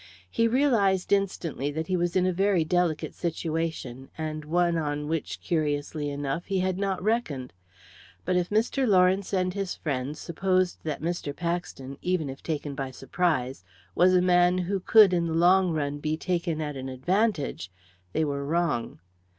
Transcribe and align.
He 0.31 0.47
realised 0.47 1.13
instantly 1.13 1.69
that 1.69 1.85
he 1.85 1.95
was 1.95 2.15
in 2.15 2.25
a 2.25 2.33
very 2.33 2.63
delicate 2.65 3.13
situation, 3.13 4.09
and 4.17 4.45
one 4.45 4.75
on 4.75 5.07
which, 5.07 5.39
curiously 5.41 6.09
enough, 6.09 6.45
he 6.45 6.57
had 6.61 6.79
not 6.79 7.03
reckoned. 7.03 7.53
But 8.25 8.35
if 8.35 8.49
Mr. 8.49 8.87
Lawrence 8.87 9.31
and 9.31 9.53
his 9.53 9.75
friend 9.75 10.17
supposed 10.17 10.79
that 10.85 11.03
Mr. 11.03 11.35
Paxton, 11.35 11.99
even 12.01 12.31
if 12.31 12.41
taken 12.41 12.73
by 12.73 12.89
surprise, 12.89 13.63
was 13.93 14.15
a 14.15 14.23
man 14.23 14.57
who 14.57 14.79
could, 14.79 15.13
in 15.13 15.27
the 15.27 15.35
long 15.35 15.69
run, 15.69 15.99
be 15.99 16.17
taken 16.17 16.61
at 16.61 16.75
an 16.75 16.89
advantage, 16.89 17.71
they 18.11 18.25
were 18.25 18.43
wrong. 18.43 18.97